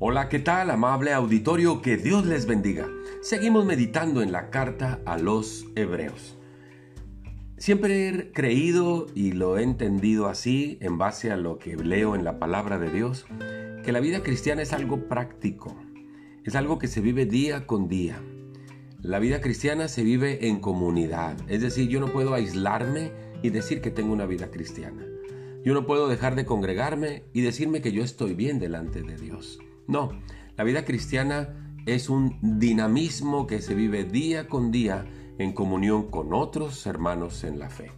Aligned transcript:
Hola, 0.00 0.28
¿qué 0.28 0.38
tal, 0.38 0.70
amable 0.70 1.12
auditorio? 1.12 1.82
Que 1.82 1.96
Dios 1.96 2.24
les 2.24 2.46
bendiga. 2.46 2.86
Seguimos 3.20 3.66
meditando 3.66 4.22
en 4.22 4.30
la 4.30 4.48
carta 4.48 5.00
a 5.04 5.18
los 5.18 5.66
hebreos. 5.74 6.38
Siempre 7.56 8.08
he 8.08 8.30
creído 8.30 9.06
y 9.16 9.32
lo 9.32 9.58
he 9.58 9.64
entendido 9.64 10.28
así, 10.28 10.78
en 10.82 10.98
base 10.98 11.32
a 11.32 11.36
lo 11.36 11.58
que 11.58 11.74
leo 11.74 12.14
en 12.14 12.22
la 12.22 12.38
palabra 12.38 12.78
de 12.78 12.90
Dios, 12.90 13.26
que 13.84 13.90
la 13.90 13.98
vida 13.98 14.22
cristiana 14.22 14.62
es 14.62 14.72
algo 14.72 15.08
práctico, 15.08 15.74
es 16.44 16.54
algo 16.54 16.78
que 16.78 16.86
se 16.86 17.00
vive 17.00 17.26
día 17.26 17.66
con 17.66 17.88
día. 17.88 18.22
La 19.02 19.18
vida 19.18 19.40
cristiana 19.40 19.88
se 19.88 20.04
vive 20.04 20.46
en 20.46 20.60
comunidad, 20.60 21.36
es 21.48 21.60
decir, 21.60 21.88
yo 21.88 21.98
no 21.98 22.12
puedo 22.12 22.34
aislarme 22.34 23.10
y 23.42 23.50
decir 23.50 23.80
que 23.80 23.90
tengo 23.90 24.12
una 24.12 24.26
vida 24.26 24.52
cristiana. 24.52 25.04
Yo 25.64 25.74
no 25.74 25.86
puedo 25.86 26.06
dejar 26.06 26.36
de 26.36 26.46
congregarme 26.46 27.24
y 27.32 27.40
decirme 27.40 27.80
que 27.80 27.90
yo 27.90 28.04
estoy 28.04 28.34
bien 28.34 28.60
delante 28.60 29.02
de 29.02 29.16
Dios. 29.16 29.58
No, 29.88 30.12
la 30.58 30.64
vida 30.64 30.84
cristiana 30.84 31.48
es 31.86 32.10
un 32.10 32.36
dinamismo 32.42 33.46
que 33.46 33.62
se 33.62 33.74
vive 33.74 34.04
día 34.04 34.46
con 34.46 34.70
día 34.70 35.06
en 35.38 35.54
comunión 35.54 36.10
con 36.10 36.34
otros 36.34 36.86
hermanos 36.86 37.42
en 37.42 37.58
la 37.58 37.70
fe. 37.70 37.90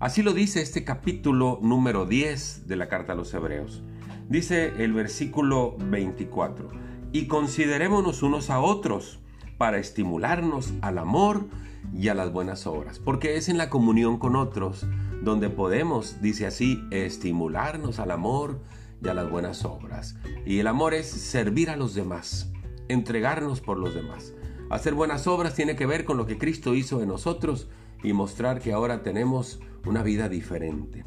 Así 0.00 0.24
lo 0.24 0.32
dice 0.32 0.60
este 0.62 0.82
capítulo 0.82 1.60
número 1.62 2.06
10 2.06 2.66
de 2.66 2.74
la 2.74 2.88
carta 2.88 3.12
a 3.12 3.14
los 3.16 3.32
Hebreos. 3.32 3.84
Dice 4.28 4.72
el 4.82 4.94
versículo 4.94 5.76
24, 5.78 6.70
y 7.12 7.28
considerémonos 7.28 8.24
unos 8.24 8.50
a 8.50 8.58
otros 8.58 9.20
para 9.58 9.78
estimularnos 9.78 10.74
al 10.80 10.98
amor 10.98 11.46
y 11.94 12.08
a 12.08 12.14
las 12.14 12.32
buenas 12.32 12.66
obras, 12.66 12.98
porque 12.98 13.36
es 13.36 13.48
en 13.48 13.58
la 13.58 13.70
comunión 13.70 14.18
con 14.18 14.34
otros 14.34 14.88
donde 15.22 15.50
podemos, 15.50 16.20
dice 16.20 16.46
así, 16.46 16.82
estimularnos 16.90 18.00
al 18.00 18.10
amor 18.10 18.60
y 19.02 19.08
a 19.08 19.14
las 19.14 19.30
buenas 19.30 19.64
obras. 19.64 20.16
Y 20.46 20.58
el 20.58 20.66
amor 20.66 20.94
es 20.94 21.08
servir 21.08 21.70
a 21.70 21.76
los 21.76 21.94
demás, 21.94 22.52
entregarnos 22.88 23.60
por 23.60 23.78
los 23.78 23.94
demás. 23.94 24.34
Hacer 24.70 24.94
buenas 24.94 25.26
obras 25.26 25.54
tiene 25.54 25.76
que 25.76 25.86
ver 25.86 26.04
con 26.04 26.16
lo 26.16 26.26
que 26.26 26.38
Cristo 26.38 26.74
hizo 26.74 27.02
en 27.02 27.08
nosotros 27.08 27.68
y 28.02 28.12
mostrar 28.12 28.60
que 28.60 28.72
ahora 28.72 29.02
tenemos 29.02 29.60
una 29.86 30.02
vida 30.02 30.28
diferente. 30.28 31.04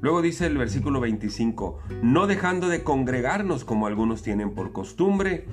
Luego 0.00 0.22
dice 0.22 0.46
el 0.46 0.56
versículo 0.56 1.00
25, 1.00 1.80
no 2.02 2.26
dejando 2.26 2.68
de 2.68 2.84
congregarnos 2.84 3.64
como 3.64 3.86
algunos 3.86 4.22
tienen 4.22 4.54
por 4.54 4.72
costumbre, 4.72 5.46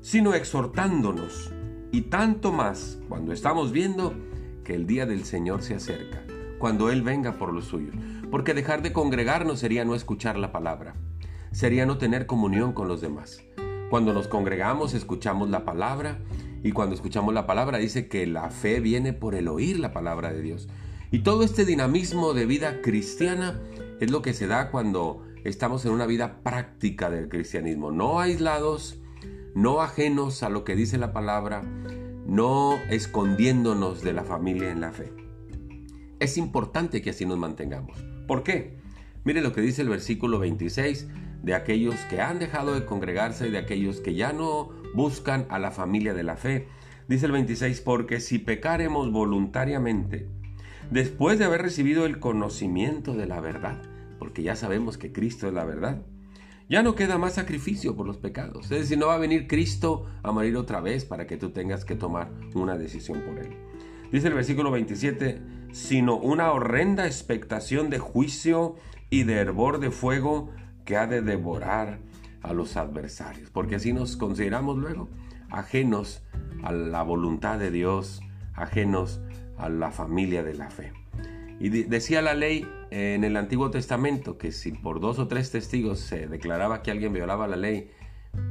sino 0.00 0.34
exhortándonos, 0.34 1.52
y 1.92 2.02
tanto 2.02 2.50
más 2.50 2.98
cuando 3.08 3.32
estamos 3.32 3.70
viendo 3.70 4.14
que 4.64 4.74
el 4.74 4.86
día 4.86 5.06
del 5.06 5.24
Señor 5.24 5.62
se 5.62 5.74
acerca, 5.74 6.24
cuando 6.58 6.90
Él 6.90 7.02
venga 7.02 7.38
por 7.38 7.52
lo 7.52 7.62
suyo. 7.62 7.92
Porque 8.30 8.54
dejar 8.54 8.82
de 8.82 8.92
congregarnos 8.92 9.60
sería 9.60 9.84
no 9.84 9.94
escuchar 9.94 10.36
la 10.36 10.50
palabra 10.50 10.94
sería 11.52 11.86
no 11.86 11.98
tener 11.98 12.26
comunión 12.26 12.72
con 12.72 12.88
los 12.88 13.00
demás. 13.00 13.42
Cuando 13.90 14.12
nos 14.12 14.26
congregamos 14.26 14.94
escuchamos 14.94 15.50
la 15.50 15.64
palabra 15.64 16.18
y 16.62 16.72
cuando 16.72 16.94
escuchamos 16.94 17.34
la 17.34 17.46
palabra 17.46 17.78
dice 17.78 18.08
que 18.08 18.26
la 18.26 18.50
fe 18.50 18.80
viene 18.80 19.12
por 19.12 19.34
el 19.34 19.48
oír 19.48 19.78
la 19.78 19.92
palabra 19.92 20.32
de 20.32 20.42
Dios. 20.42 20.68
Y 21.10 21.20
todo 21.20 21.44
este 21.44 21.64
dinamismo 21.64 22.32
de 22.32 22.46
vida 22.46 22.80
cristiana 22.80 23.60
es 24.00 24.10
lo 24.10 24.22
que 24.22 24.32
se 24.32 24.46
da 24.46 24.70
cuando 24.70 25.22
estamos 25.44 25.84
en 25.84 25.92
una 25.92 26.06
vida 26.06 26.42
práctica 26.42 27.10
del 27.10 27.28
cristianismo, 27.28 27.92
no 27.92 28.20
aislados, 28.20 28.98
no 29.54 29.82
ajenos 29.82 30.42
a 30.42 30.48
lo 30.48 30.64
que 30.64 30.74
dice 30.74 30.96
la 30.96 31.12
palabra, 31.12 31.62
no 32.26 32.78
escondiéndonos 32.88 34.02
de 34.02 34.14
la 34.14 34.24
familia 34.24 34.70
en 34.70 34.80
la 34.80 34.92
fe. 34.92 35.12
Es 36.18 36.38
importante 36.38 37.02
que 37.02 37.10
así 37.10 37.26
nos 37.26 37.36
mantengamos. 37.36 38.02
¿Por 38.26 38.42
qué? 38.42 38.78
Mire 39.24 39.42
lo 39.42 39.52
que 39.52 39.60
dice 39.60 39.82
el 39.82 39.88
versículo 39.88 40.38
26 40.38 41.08
de 41.42 41.54
aquellos 41.54 41.96
que 42.08 42.20
han 42.20 42.38
dejado 42.38 42.74
de 42.74 42.86
congregarse 42.86 43.48
y 43.48 43.50
de 43.50 43.58
aquellos 43.58 44.00
que 44.00 44.14
ya 44.14 44.32
no 44.32 44.70
buscan 44.94 45.46
a 45.50 45.58
la 45.58 45.70
familia 45.70 46.14
de 46.14 46.22
la 46.22 46.36
fe. 46.36 46.68
Dice 47.08 47.26
el 47.26 47.32
26, 47.32 47.80
porque 47.80 48.20
si 48.20 48.38
pecaremos 48.38 49.10
voluntariamente, 49.10 50.28
después 50.90 51.38
de 51.38 51.44
haber 51.44 51.62
recibido 51.62 52.06
el 52.06 52.20
conocimiento 52.20 53.14
de 53.14 53.26
la 53.26 53.40
verdad, 53.40 53.82
porque 54.18 54.42
ya 54.42 54.54
sabemos 54.54 54.98
que 54.98 55.12
Cristo 55.12 55.48
es 55.48 55.54
la 55.54 55.64
verdad, 55.64 56.02
ya 56.68 56.82
no 56.82 56.94
queda 56.94 57.18
más 57.18 57.34
sacrificio 57.34 57.96
por 57.96 58.06
los 58.06 58.18
pecados. 58.18 58.64
Es 58.70 58.80
decir, 58.80 58.96
no 58.96 59.08
va 59.08 59.16
a 59.16 59.18
venir 59.18 59.46
Cristo 59.46 60.06
a 60.22 60.32
morir 60.32 60.56
otra 60.56 60.80
vez 60.80 61.04
para 61.04 61.26
que 61.26 61.36
tú 61.36 61.50
tengas 61.50 61.84
que 61.84 61.96
tomar 61.96 62.30
una 62.54 62.78
decisión 62.78 63.20
por 63.22 63.38
Él. 63.40 63.50
Dice 64.10 64.28
el 64.28 64.34
versículo 64.34 64.70
27, 64.70 65.40
sino 65.72 66.16
una 66.16 66.52
horrenda 66.52 67.06
expectación 67.06 67.90
de 67.90 67.98
juicio 67.98 68.76
y 69.10 69.24
de 69.24 69.34
hervor 69.34 69.80
de 69.80 69.90
fuego 69.90 70.50
que 70.84 70.96
ha 70.96 71.06
de 71.06 71.22
devorar 71.22 71.98
a 72.42 72.52
los 72.52 72.76
adversarios, 72.76 73.50
porque 73.50 73.76
así 73.76 73.92
nos 73.92 74.16
consideramos 74.16 74.78
luego 74.78 75.08
ajenos 75.50 76.22
a 76.62 76.72
la 76.72 77.02
voluntad 77.02 77.58
de 77.58 77.70
Dios, 77.70 78.20
ajenos 78.54 79.20
a 79.58 79.68
la 79.68 79.90
familia 79.90 80.42
de 80.42 80.54
la 80.54 80.70
fe. 80.70 80.92
Y 81.60 81.68
decía 81.68 82.22
la 82.22 82.34
ley 82.34 82.66
en 82.90 83.22
el 83.22 83.36
Antiguo 83.36 83.70
Testamento 83.70 84.36
que 84.36 84.50
si 84.50 84.72
por 84.72 84.98
dos 84.98 85.18
o 85.18 85.28
tres 85.28 85.52
testigos 85.52 86.00
se 86.00 86.26
declaraba 86.26 86.82
que 86.82 86.90
alguien 86.90 87.12
violaba 87.12 87.46
la 87.46 87.56
ley, 87.56 87.90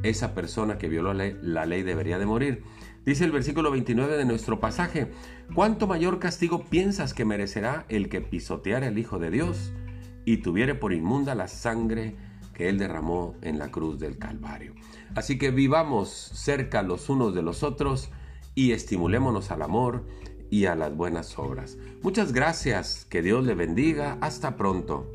esa 0.04 0.34
persona 0.34 0.78
que 0.78 0.88
violó 0.88 1.14
la 1.14 1.26
ley, 1.26 1.38
la 1.42 1.66
ley 1.66 1.84
debería 1.84 2.20
de 2.20 2.26
morir. 2.26 2.64
Dice 3.06 3.26
el 3.26 3.32
versículo 3.32 3.72
29 3.72 4.16
de 4.16 4.26
nuestro 4.26 4.60
pasaje, 4.60 5.12
¿cuánto 5.56 5.88
mayor 5.88 6.20
castigo 6.20 6.64
piensas 6.66 7.14
que 7.14 7.26
merecerá 7.26 7.86
el 7.90 8.10
que 8.10 8.22
pisoteara 8.22 8.88
el 8.88 8.98
Hijo 9.00 9.18
de 9.18 9.32
Dios? 9.32 9.74
Y 10.26 10.38
tuviere 10.38 10.76
por 10.76 10.94
inmunda 10.94 11.36
la 11.36 11.48
sangre 11.48 12.16
que 12.54 12.70
Él 12.70 12.78
derramó 12.78 13.36
en 13.42 13.60
la 13.60 13.72
cruz 13.72 14.00
del 14.00 14.18
Calvario. 14.18 14.74
Así 15.16 15.38
que 15.38 15.52
vivamos 15.52 16.10
cerca 16.10 16.84
los 16.84 17.10
unos 17.10 17.34
de 17.34 17.42
los 17.42 17.64
otros 17.64 18.10
y 18.56 18.72
estimulémonos 18.72 19.52
al 19.52 19.62
amor 19.62 20.06
y 20.50 20.66
a 20.66 20.76
las 20.76 20.96
buenas 20.96 21.40
obras. 21.40 21.78
Muchas 22.02 22.34
gracias, 22.34 23.06
que 23.10 23.22
Dios 23.22 23.46
le 23.46 23.56
bendiga, 23.56 24.18
hasta 24.22 24.58
pronto. 24.58 25.12